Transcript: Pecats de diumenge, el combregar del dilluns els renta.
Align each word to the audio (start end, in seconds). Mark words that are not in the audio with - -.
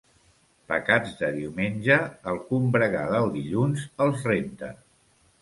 Pecats 0.69 1.11
de 1.19 1.29
diumenge, 1.35 1.97
el 2.33 2.41
combregar 2.47 3.05
del 3.13 3.31
dilluns 3.37 3.87
els 4.09 4.27
renta. 4.33 4.73